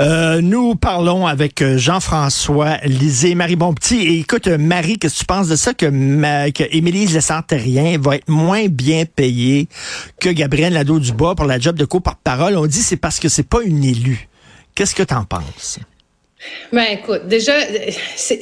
[0.00, 4.00] Euh, nous parlons avec euh, Jean-François Lisée, Marie Bonpetit.
[4.06, 8.16] Et écoute, euh, Marie, qu'est-ce que tu penses de ça que, que Émilie Lessantérien va
[8.16, 9.68] être moins bien payée
[10.18, 12.56] que Gabriel Nadeau-Dubois pour la job de co-porte-parole?
[12.56, 14.28] On dit c'est parce que c'est pas une élue.
[14.74, 15.78] Qu'est-ce que tu en penses?
[16.72, 17.52] Ben écoute, déjà,
[18.16, 18.40] c'est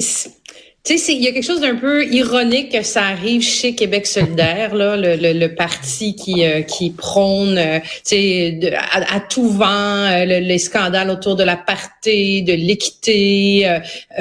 [0.89, 4.07] tu sais, il y a quelque chose d'un peu ironique que ça arrive chez Québec
[4.07, 9.51] solidaire, là, le, le, parti qui euh, qui prône, euh, tu sais, à, à, tout
[9.51, 13.81] vent euh, les scandales autour de la parité, de l'équité,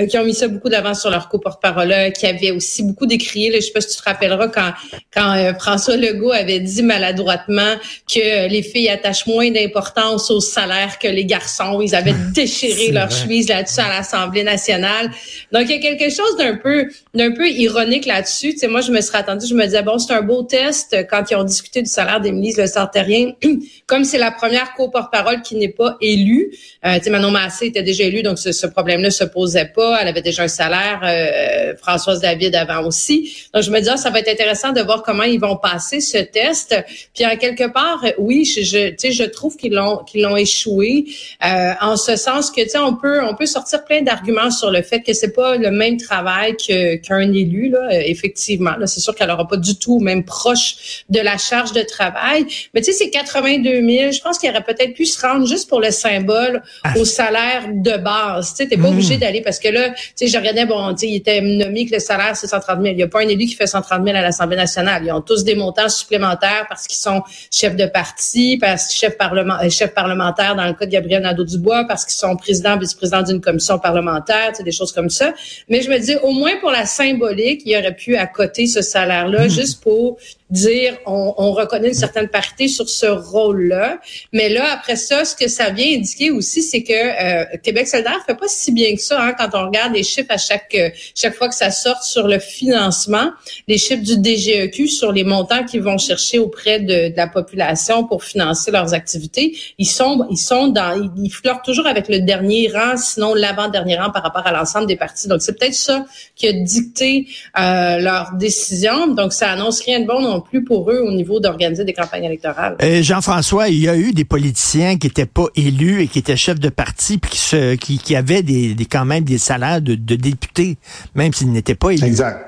[0.09, 3.49] qui ont mis ça beaucoup d'avant sur leur co-porte-parole, qui avait aussi beaucoup décrié.
[3.49, 4.73] Là, je sais pas si tu te rappelleras quand
[5.13, 7.75] quand François Legault avait dit maladroitement
[8.13, 11.79] que les filles attachent moins d'importance au salaire que les garçons.
[11.81, 15.09] Ils avaient déchiré leur chemise là-dessus à l'Assemblée nationale.
[15.53, 18.53] Donc il y a quelque chose d'un peu d'un peu ironique là-dessus.
[18.53, 20.95] Tu sais, moi, je me serais attendue, je me disais bon, c'est un beau test
[21.09, 23.31] quand ils ont discuté du salaire d'Émilie Le Sartérien.
[23.87, 26.51] Comme c'est la première co-porte-parole qui n'est pas élue,
[26.85, 29.99] euh, tu sais, Manon Massé était déjà élue, donc ce, problème-là se posait pas.
[30.01, 31.01] Elle avait déjà un salaire.
[31.03, 33.47] Euh, Françoise David avant aussi.
[33.53, 35.99] Donc je me disais, ah, ça va être intéressant de voir comment ils vont passer
[35.99, 36.75] ce test.
[37.13, 41.05] Puis en quelque part, oui, je tu sais, je trouve qu'ils l'ont qu'ils l'ont échoué.
[41.45, 44.71] Euh, en ce sens que tu sais, on peut on peut sortir plein d'arguments sur
[44.71, 48.75] le fait que c'est pas le même travail qu'un élu, là, euh, effectivement.
[48.77, 52.45] Là, c'est sûr qu'elle n'aura pas du tout même proche de la charge de travail.
[52.73, 54.11] Mais tu sais, c'est 82 000.
[54.11, 56.93] Je pense qu'il aurait peut-être pu se rendre juste pour le symbole ah.
[56.97, 58.51] au salaire de base.
[58.51, 58.93] Tu sais, t'es pas hmm.
[58.93, 61.85] obligé d'aller parce que là, tu sais, je regardais, bon, tu sais, il était nommé
[61.85, 62.93] que le salaire, c'est 130 000.
[62.93, 65.03] Il n'y a pas un élu qui fait 130 000 à l'Assemblée nationale.
[65.05, 69.17] Ils ont tous des montants supplémentaires parce qu'ils sont chefs de parti, parce qu'ils chefs
[69.17, 73.21] parlement, euh, chefs parlementaires dans le cas de Gabriel Nadeau-Dubois, parce qu'ils sont président, vice-président
[73.21, 75.33] d'une commission parlementaire, tu sais, des choses comme ça.
[75.69, 79.45] Mais je me dis, au moins pour la symbolique, il aurait pu accoter ce salaire-là
[79.45, 79.49] hmm.
[79.49, 80.17] juste pour
[80.49, 83.99] dire on, on, reconnaît une certaine parité sur ce rôle-là.
[84.31, 88.23] Mais là, après ça, ce que ça vient indiquer aussi, c'est que euh, Québec solidaire
[88.25, 90.89] fait pas si bien que ça hein, quand on regarde les chiffres à chaque euh,
[91.15, 93.31] chaque fois que ça sort sur le financement,
[93.67, 98.23] les chiffres du DGEQ sur les montants qu'ils vont chercher auprès de, la population pour
[98.23, 102.95] financer leurs activités, ils sont ils sont dans ils, flirtent toujours avec le dernier rang,
[102.95, 105.27] sinon l'avant-dernier rang par rapport à l'ensemble des partis.
[105.27, 107.27] Donc c'est peut-être ça qui a dicté
[107.59, 109.07] euh, leur décision.
[109.07, 112.77] Donc ça annonce rien de bon plus pour eux au niveau d'organiser des campagnes électorales.
[112.81, 116.37] Euh, Jean-François, il y a eu des politiciens qui étaient pas élus et qui étaient
[116.37, 119.81] chefs de parti puis qui, se, qui, qui avaient des, des, quand même des salaires
[119.81, 120.77] de, de députés,
[121.15, 122.05] même s'ils n'étaient pas élus.
[122.05, 122.45] Exact.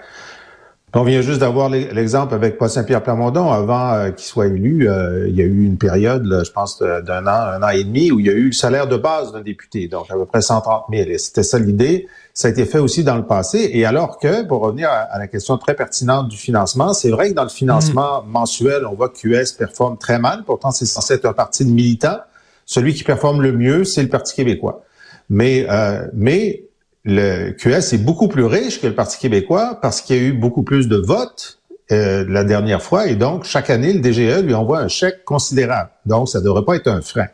[0.95, 3.51] On vient juste d'avoir l'exemple avec Paul Saint-Pierre Plamondon.
[3.51, 7.27] Avant euh, qu'il soit élu, euh, il y a eu une période, je pense, d'un
[7.27, 9.41] an, un an et demi, où il y a eu le salaire de base d'un
[9.41, 11.09] député, donc à peu près 130 000.
[11.09, 12.07] Et c'était ça l'idée.
[12.33, 13.69] Ça a été fait aussi dans le passé.
[13.72, 17.35] Et alors que, pour revenir à, la question très pertinente du financement, c'est vrai que
[17.35, 18.31] dans le financement mm.
[18.31, 20.44] mensuel, on voit que QS performe très mal.
[20.44, 22.19] Pourtant, c'est censé être un parti de militants.
[22.66, 24.83] Celui qui performe le mieux, c'est le Parti québécois.
[25.29, 26.63] Mais, euh, mais
[27.05, 30.33] le QS est beaucoup plus riche que le Parti québécois parce qu'il y a eu
[30.33, 31.59] beaucoup plus de votes
[31.91, 35.89] euh, la dernière fois et donc chaque année le DGE lui envoie un chèque considérable.
[36.05, 37.27] Donc ça ne devrait pas être un frein.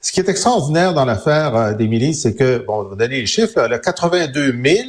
[0.00, 3.26] Ce qui est extraordinaire dans l'affaire euh, d'Émilie, c'est que, bon, on va donner les
[3.26, 4.88] chiffres, elle a 82 000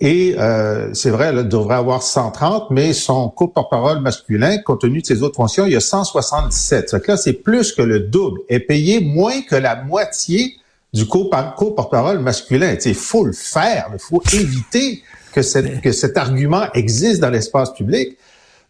[0.00, 5.06] et euh, c'est vrai, elle devrait avoir 130, mais son co-porte-parole masculin, compte tenu de
[5.06, 6.88] ses autres fonctions, il y a 177.
[6.88, 8.40] Ça que là, c'est plus que le double.
[8.48, 10.56] Est payée moins que la moitié
[10.92, 12.76] du co-porte-parole masculin.
[12.84, 15.02] Il faut le faire, il faut éviter
[15.32, 18.16] que, cette, que cet argument existe dans l'espace public.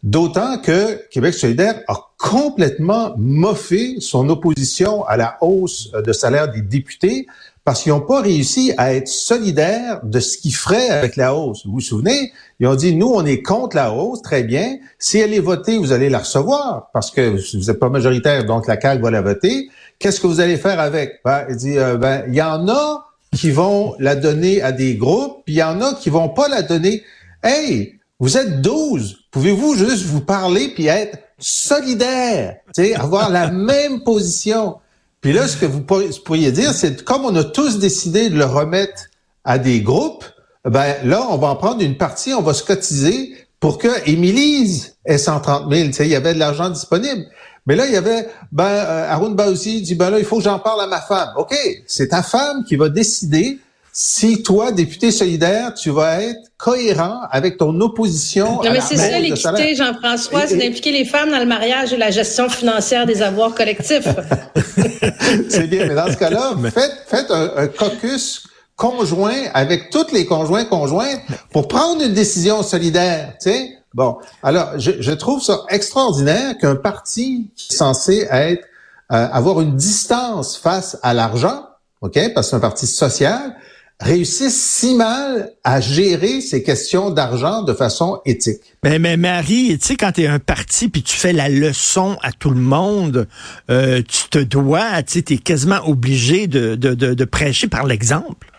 [0.03, 6.61] D'autant que Québec solidaire a complètement moffé son opposition à la hausse de salaire des
[6.61, 7.27] députés
[7.63, 11.65] parce qu'ils n'ont pas réussi à être solidaires de ce qu'ils feraient avec la hausse.
[11.65, 12.31] Vous vous souvenez?
[12.59, 14.77] Ils ont dit, nous, on est contre la hausse, très bien.
[14.97, 18.67] Si elle est votée, vous allez la recevoir parce que vous n'êtes pas majoritaire, donc
[18.67, 19.69] la CAQ va la voter.
[19.99, 21.21] Qu'est-ce que vous allez faire avec?
[21.23, 23.05] Ben, il dit, euh, ben, il y en a
[23.35, 26.47] qui vont la donner à des groupes, puis il y en a qui vont pas
[26.47, 27.03] la donner.
[27.43, 29.25] Hey, vous êtes 12.
[29.31, 32.57] Pouvez-vous juste vous parler puis être solidaire,
[32.95, 34.77] avoir la même position?
[35.21, 38.45] Puis là, ce que vous pourriez dire, c'est comme on a tous décidé de le
[38.45, 39.03] remettre
[39.43, 40.25] à des groupes,
[40.65, 44.95] ben là, on va en prendre une partie, on va se cotiser pour que Émilise
[45.05, 45.89] ait 130 000.
[45.99, 47.25] il y avait de l'argent disponible.
[47.67, 50.43] Mais là, il y avait, ben, euh, Arun Baouzi dit, ben là, il faut que
[50.43, 51.29] j'en parle à ma femme.
[51.37, 53.59] OK, c'est ta femme qui va décider
[53.93, 58.61] si toi, député solidaire, tu vas être cohérent avec ton opposition.
[58.63, 62.11] Non, mais c'est ça l'équité, Jean-François, c'est d'impliquer les femmes dans le mariage et la
[62.11, 64.07] gestion financière des avoirs collectifs.
[65.49, 68.43] c'est bien, mais dans ce cas-là, faites, faites un, caucus
[68.77, 71.17] conjoint avec tous les conjoints conjoints
[71.51, 73.77] pour prendre une décision solidaire, tu sais.
[73.93, 78.65] Bon, alors, je, je trouve ça extraordinaire qu'un parti qui est censé être
[79.11, 81.65] euh, avoir une distance face à l'argent,
[81.99, 83.57] OK, parce que c'est un parti social,
[84.01, 88.61] réussissent si mal à gérer ces questions d'argent de façon éthique.
[88.83, 92.17] Mais, mais Marie, tu sais, quand tu es un parti puis tu fais la leçon
[92.21, 93.27] à tout le monde,
[93.69, 98.50] euh, tu te dois, tu es quasiment obligé de, de, de prêcher par l'exemple.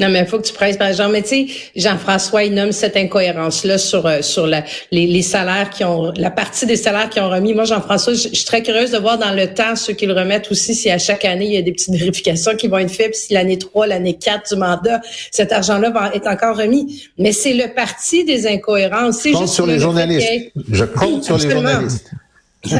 [0.00, 1.12] Non, mais il faut que tu presses par exemple.
[1.12, 1.46] Mais tu sais,
[1.76, 6.32] Jean-François, il nomme cette incohérence-là sur euh, sur la, les, les, salaires qui ont la
[6.32, 7.54] partie des salaires qui ont remis.
[7.54, 10.50] Moi, Jean-François, je, suis très curieuse de voir dans le temps ceux qui le remettent
[10.50, 13.12] aussi, si à chaque année, il y a des petites vérifications qui vont être faites,
[13.12, 15.00] puis si l'année 3, l'année 4 du mandat,
[15.30, 17.04] cet argent-là va être encore remis.
[17.16, 19.22] Mais c'est le parti des incohérences.
[19.24, 20.28] Je compte sur les journalistes.
[20.72, 22.10] Je compte sur les journalistes.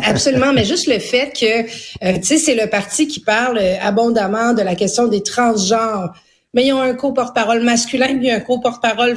[0.04, 1.62] Absolument, mais juste le fait que,
[2.06, 6.14] euh, tu sais, c'est le parti qui parle euh, abondamment de la question des transgenres,
[6.54, 9.16] mais ils ont un co-porte-parole masculin puis un co-porte-parole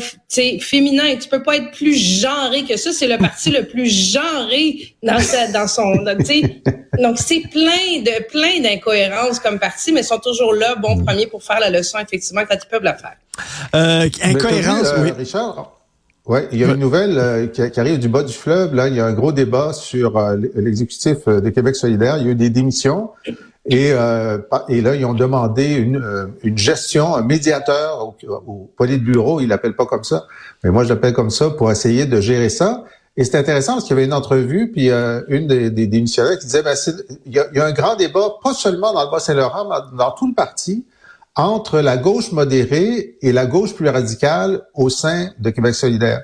[0.60, 1.16] féminin.
[1.22, 2.92] Tu peux pas être plus genré que ça.
[2.92, 5.96] C'est le parti le plus genré dans sa, dans son.
[6.04, 11.06] Donc c'est plein de plein d'incohérences comme parti, mais ils sont toujours là, bon mm.
[11.06, 13.16] premier pour faire la leçon effectivement quand ils peuvent la faire.
[13.76, 15.12] Euh, incohérence, oui.
[15.12, 15.74] Richard.
[16.26, 18.76] Ouais, il y a une nouvelle euh, qui, arrive du bas du fleuve.
[18.76, 22.18] Là, il y a un gros débat sur euh, l'exécutif de Québec solidaire.
[22.18, 23.12] Il y a eu des démissions.
[23.70, 24.38] Et, euh,
[24.70, 29.48] et là, ils ont demandé une, euh, une gestion, un médiateur au, au bureau, ils
[29.48, 30.26] l'appellent pas comme ça,
[30.64, 32.86] mais moi je l'appelle comme ça pour essayer de gérer ça.
[33.18, 36.04] Et c'est intéressant parce qu'il y avait une entrevue, puis euh, une des, des, des
[36.04, 36.76] qui disait, ben,
[37.26, 40.28] il, y y, a, un grand débat, pas seulement dans le Bas-Saint-Laurent, mais dans tout
[40.28, 40.86] le parti,
[41.36, 46.22] entre la gauche modérée et la gauche plus radicale au sein de Québec solidaire.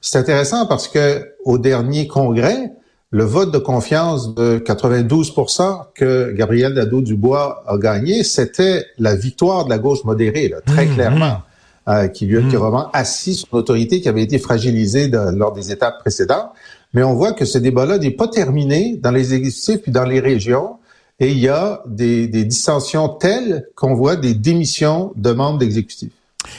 [0.00, 2.72] C'est intéressant parce que au dernier congrès,
[3.14, 9.70] le vote de confiance de 92% que Gabriel Nadeau-Dubois a gagné, c'était la victoire de
[9.70, 11.42] la gauche modérée, là, très mmh, clairement, mmh.
[11.86, 12.48] Euh, qui lui a mmh.
[12.56, 16.50] vraiment assis sur l'autorité qui avait été fragilisée lors des étapes précédentes.
[16.92, 20.18] Mais on voit que ce débat-là n'est pas terminé dans les exécutifs puis dans les
[20.18, 20.78] régions.
[21.20, 26.10] Et il y a des, des dissensions telles qu'on voit des démissions de membres d'exécutifs.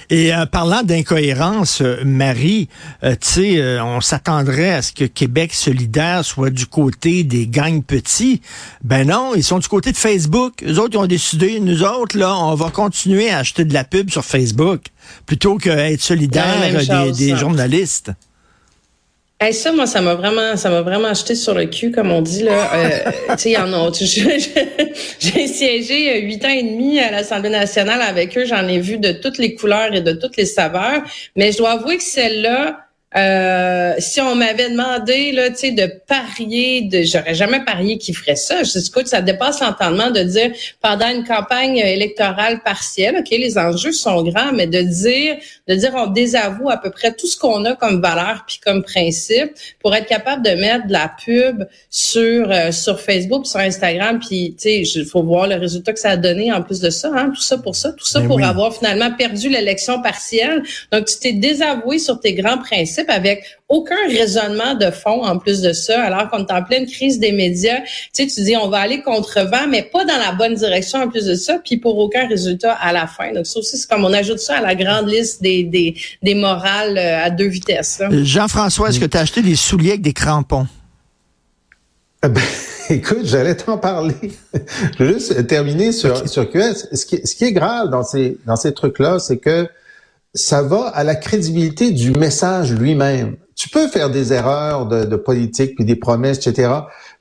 [0.09, 2.69] Et euh, parlant d'incohérence, euh, Marie,
[3.03, 7.83] euh, tu sais, on s'attendrait à ce que Québec solidaire soit du côté des gangs
[7.83, 8.41] petits.
[8.83, 10.61] Ben non, ils sont du côté de Facebook.
[10.61, 13.83] Les autres, ils ont décidé, nous autres, là, on va continuer à acheter de la
[13.83, 14.85] pub sur Facebook
[15.25, 16.55] plutôt qu'être solidaire
[16.87, 18.11] des, des journalistes.
[19.37, 22.21] Hey, ça, moi, ça m'a vraiment, ça m'a vraiment acheté sur le cul, comme on
[22.21, 22.73] dit là.
[22.73, 23.91] Euh, tu sais, en a.
[23.91, 28.45] J'ai siégé euh, huit ans et demi à l'Assemblée nationale avec eux.
[28.45, 31.03] J'en ai vu de toutes les couleurs et de toutes les saveurs.
[31.35, 32.84] Mais je dois avouer que celle-là,
[33.17, 38.13] euh, si on m'avait demandé là, tu sais, de parier, de, j'aurais jamais parié qui
[38.13, 38.63] ferait ça.
[38.63, 40.51] Je dis, écoute, ça dépasse l'entendement de dire
[40.81, 45.93] pendant une campagne électorale partielle, ok, les enjeux sont grands, mais de dire, de dire,
[45.95, 49.95] on désavoue à peu près tout ce qu'on a comme valeur puis comme principe pour
[49.95, 54.83] être capable de mettre de la pub sur euh, sur Facebook, sur Instagram, puis tu
[54.83, 57.31] sais, il faut voir le résultat que ça a donné en plus de ça, hein,
[57.33, 60.63] tout ça pour ça, tout ça ben pour avoir finalement perdu l'élection partielle.
[60.91, 65.61] Donc tu t'es désavoué sur tes grands principes avec aucun raisonnement de fond en plus
[65.61, 67.81] de ça, alors qu'on est en pleine crise des médias.
[68.13, 70.99] Tu sais, tu dis on va aller contre vent, mais pas dans la bonne direction
[70.99, 73.33] en plus de ça, puis pour aucun résultat à la fin.
[73.33, 76.35] Donc ça aussi, c'est comme on ajoute ça à la grande liste des, des, des
[76.35, 78.01] morales euh, à deux vitesses.
[78.11, 80.67] Jean-François, est-ce que tu as acheté des souliers avec des crampons?
[82.23, 82.41] Eh ben,
[82.89, 84.15] écoute, j'allais t'en parler.
[84.97, 86.87] Je vais juste terminer sur, sur QS.
[86.93, 89.67] Ce qui, ce qui est grave dans ces, dans ces trucs-là, c'est que
[90.35, 93.37] ça va à la crédibilité du message lui-même.
[93.55, 96.71] Tu peux faire des erreurs de, de, politique puis des promesses, etc.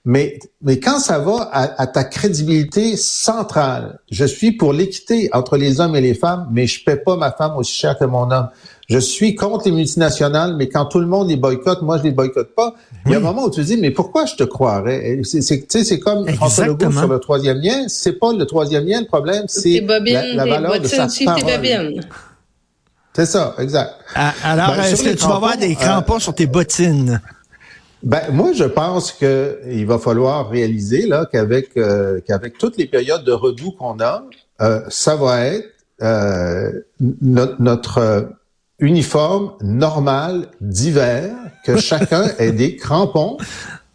[0.05, 5.81] Mais, mais quand ça va à, ta crédibilité centrale, je suis pour l'équité entre les
[5.81, 8.49] hommes et les femmes, mais je paie pas ma femme aussi cher que mon homme.
[8.89, 12.11] Je suis contre les multinationales, mais quand tout le monde les boycotte, moi je les
[12.11, 12.75] boycotte pas.
[13.07, 15.21] Il y a un moment où tu te dis, mais pourquoi je te croirais?
[15.23, 17.85] C'est c'est comme François Legault sur le troisième lien.
[17.87, 22.01] C'est pas le troisième lien le problème, c'est la, la valeur de sa parole.
[23.15, 23.93] C'est ça, exact.
[24.43, 27.21] Alors, ben, est-ce que tu vas avoir des crampons sur tes bottines?
[28.03, 32.85] Ben moi, je pense que il va falloir réaliser là qu'avec euh, qu'avec toutes les
[32.85, 34.25] périodes de redoux qu'on a,
[34.61, 35.71] euh, ça va être
[36.03, 38.29] euh, notre,
[38.81, 41.33] uniforme normal d'hiver
[41.65, 43.39] que chacun ait des crampons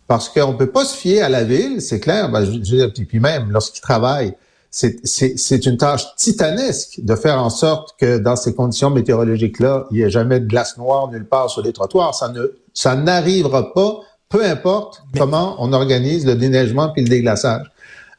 [0.08, 2.32] parce qu'on peut pas se fier à la ville, c'est clair.
[2.32, 4.34] Ben, je, je, puis même lorsqu'il travaille,
[4.72, 10.04] c'est une tâche titanesque de faire en sorte que dans ces conditions météorologiques-là, il n'y
[10.04, 12.14] ait jamais de glace noire nulle part sur les trottoirs.
[12.14, 14.00] Ça ne, ça n'arrivera pas,
[14.30, 17.66] peu importe comment on organise le déneigement puis le déglaçage.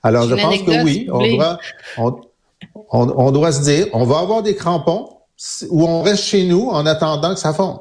[0.02, 1.58] Alors, je pense que oui, on doit,
[1.98, 2.20] on,
[2.90, 5.08] on, doit se dire, on va avoir des crampons
[5.68, 7.78] ou on reste chez nous en attendant que ça fonde.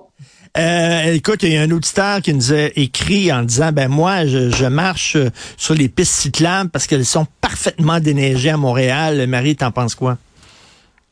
[0.57, 4.25] Euh, écoute, il y a un auditeur qui nous a écrit en disant, ben moi,
[4.25, 5.15] je, je marche
[5.57, 9.25] sur les pistes cyclables parce qu'elles sont parfaitement déneigées à Montréal.
[9.27, 10.17] Marie, t'en penses quoi?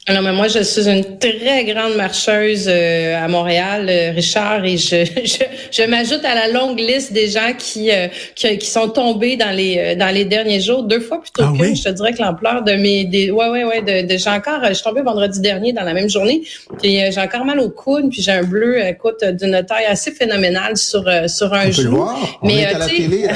[0.10, 4.77] Non, mais moi, je suis une très grande marcheuse euh, à Montréal, euh, Richard, et
[4.77, 8.88] je, je, je m'ajoute à la longue liste des gens qui, euh, qui, qui, sont
[8.88, 11.75] tombés dans les dans les derniers jours, deux fois plutôt ah qu'une.
[11.75, 14.62] Je te dirais que l'ampleur de mes des ouais ouais ouais de, de j'ai encore
[14.70, 16.41] je suis tombée vendredi dernier dans la même journée,
[16.82, 20.77] puis j'ai encore mal au coude, puis j'ai un bleu écoute d'une taille assez phénoménale
[20.77, 21.91] sur sur un genou.
[21.91, 22.39] Le voir.
[22.41, 23.27] On mais est à la télé,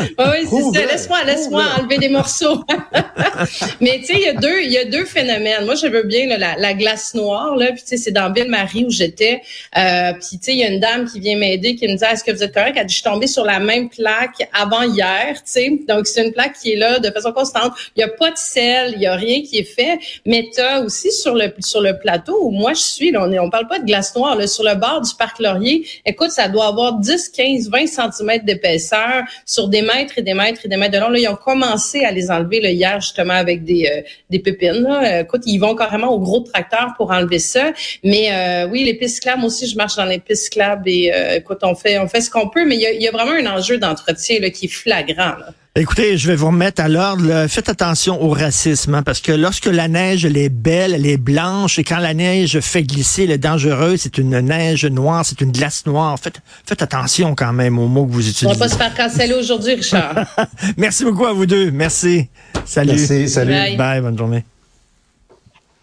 [0.00, 0.86] oui, c'est ça.
[0.86, 2.64] Laisse-moi laisse-moi enlever des morceaux.
[3.80, 6.02] mais tu sais, il y a deux il y a deux phénomènes moi, je veux
[6.02, 7.72] bien la, glace noire, là.
[7.72, 9.40] Puis, tu sais, c'est dans Ville-Marie où j'étais.
[9.76, 12.04] Euh, puis, tu sais, il y a une dame qui vient m'aider qui me dit,
[12.04, 12.76] est-ce que vous êtes correct?
[12.76, 15.70] Elle dit, je suis tombée sur la même plaque avant hier, tu sais.
[15.88, 17.72] Donc, c'est une plaque qui est là de façon constante.
[17.96, 19.98] Il y a pas de sel, il y a rien qui est fait.
[20.26, 23.32] Mais tu as aussi sur le sur le plateau où moi je suis, là, on
[23.32, 25.86] est, on parle pas de glace noire, là, sur le bord du parc Laurier.
[26.04, 30.62] Écoute, ça doit avoir 10, 15, 20 cm d'épaisseur sur des mètres et des mètres
[30.64, 31.10] et des mètres de long.
[31.10, 34.02] Là, ils ont commencé à les enlever là, hier justement avec des euh,
[34.32, 34.82] des pépines.
[34.82, 37.72] Là écoute, ils vont carrément au gros tracteur pour enlever ça.
[38.02, 41.36] Mais euh, oui, les pistes moi aussi, je marche dans les pistes claves et euh,
[41.36, 43.78] écoute, on fait, on fait ce qu'on peut, mais il y a, vraiment un enjeu
[43.78, 45.34] d'entretien qui est flagrant.
[45.80, 47.46] Écoutez, je vais vous remettre à l'ordre.
[47.46, 51.16] Faites attention au racisme, hein, parce que lorsque la neige, elle est belle, elle est
[51.16, 55.40] blanche, et quand la neige fait glisser, elle est dangereuse, c'est une neige noire, c'est
[55.40, 56.18] une glace noire.
[56.20, 58.48] Faites, faites attention quand même aux mots que vous utilisez.
[58.48, 60.26] On va pas se faire canceller aujourd'hui, Richard.
[60.76, 61.70] Merci beaucoup à vous deux.
[61.70, 62.26] Merci.
[62.64, 62.94] Salut.
[62.96, 63.76] Merci, salut.
[63.76, 64.44] Bye bonne journée.